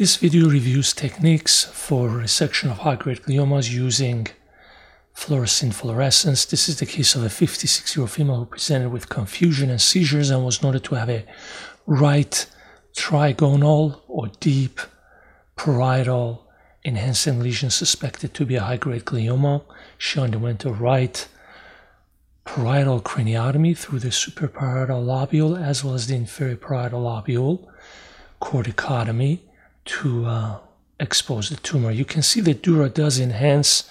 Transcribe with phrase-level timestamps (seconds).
[0.00, 4.28] This video reviews techniques for resection of high-grade gliomas using
[5.14, 6.46] fluorescein fluorescence.
[6.46, 10.42] This is the case of a 56-year-old female who presented with confusion and seizures and
[10.42, 11.26] was noted to have a
[11.84, 12.46] right
[12.96, 14.80] trigonal or deep
[15.54, 16.48] parietal
[16.82, 19.62] enhancing lesion suspected to be a high-grade glioma.
[19.98, 21.28] She underwent a right
[22.46, 27.68] parietal craniotomy through the superior parietal lobule as well as the inferior parietal lobule,
[28.40, 29.40] corticotomy
[29.90, 30.58] to uh,
[30.98, 31.90] expose the tumor.
[31.90, 33.90] You can see that Dura does enhance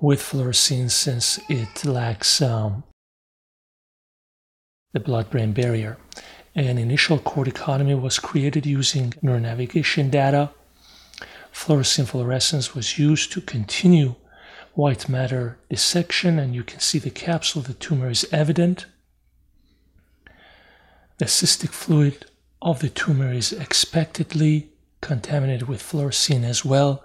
[0.00, 2.84] with fluorescein since it lacks um,
[4.92, 5.98] the blood-brain barrier.
[6.54, 10.50] An initial corticotomy was created using neuronavigation data.
[11.52, 14.14] Fluorescein fluorescence was used to continue
[14.74, 18.86] white matter dissection, and you can see the capsule of the tumor is evident.
[21.18, 22.26] The cystic fluid
[22.60, 24.71] of the tumor is expectedly
[25.02, 27.04] contaminated with fluorescein as well.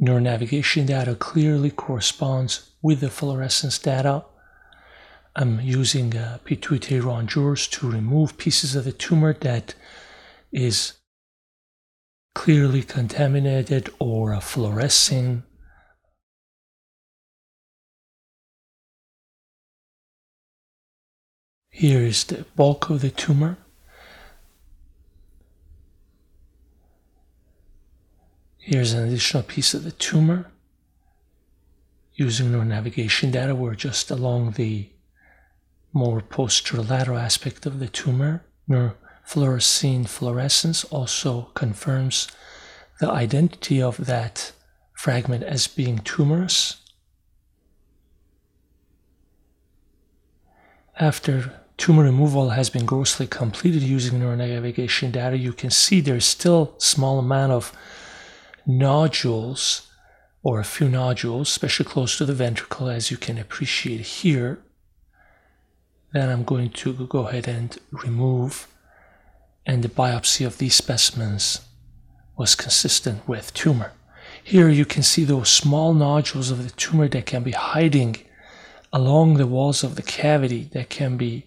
[0.00, 4.24] Neuronavigation data clearly corresponds with the fluorescence data.
[5.36, 9.74] I'm using uh, pituitary rongeurs to remove pieces of the tumor that
[10.50, 10.94] is
[12.34, 15.44] clearly contaminated or fluorescing.
[21.70, 23.58] Here is the bulk of the tumor.
[28.64, 30.46] Here's an additional piece of the tumor.
[32.14, 34.88] Using neuronavigation data, we're just along the
[35.92, 38.44] more posterolateral aspect of the tumor.
[39.26, 42.28] Fluorescein fluorescence also confirms
[43.00, 44.52] the identity of that
[44.94, 46.76] fragment as being tumorous.
[51.00, 56.74] After tumor removal has been grossly completed using neuronavigation data, you can see there's still
[56.78, 57.72] small amount of
[58.66, 59.88] nodules
[60.42, 64.58] or a few nodules, especially close to the ventricle, as you can appreciate here.
[66.12, 68.66] Then I'm going to go ahead and remove,
[69.64, 71.60] and the biopsy of these specimens
[72.36, 73.92] was consistent with tumor.
[74.42, 78.16] Here you can see those small nodules of the tumor that can be hiding
[78.92, 81.46] along the walls of the cavity that can be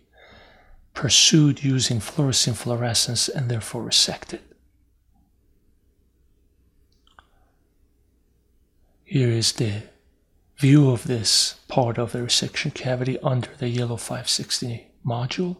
[0.93, 4.39] pursued using fluorescein fluorescence and therefore resected.
[9.07, 9.83] Here is the
[10.57, 15.57] view of this part of the resection cavity under the yellow 560 module.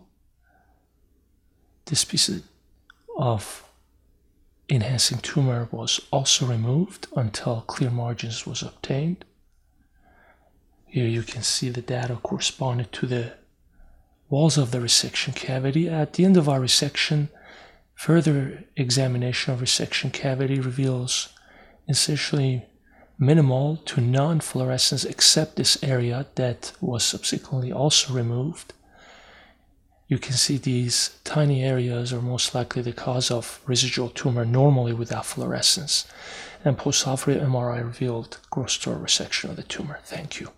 [1.86, 2.42] This piece
[3.16, 3.70] of
[4.68, 9.24] enhancing tumor was also removed until clear margins was obtained.
[10.88, 13.34] Here you can see the data corresponded to the
[14.28, 15.88] walls of the resection cavity.
[15.88, 17.30] At the end of our resection,
[17.94, 21.30] further examination of resection cavity reveals
[21.88, 22.66] essentially
[23.18, 28.74] minimal to non-fluorescence except this area that was subsequently also removed.
[30.08, 34.94] You can see these tiny areas are most likely the cause of residual tumor normally
[34.94, 36.06] without fluorescence.
[36.64, 40.00] And postoperative MRI revealed gross total resection of the tumor.
[40.04, 40.52] Thank you.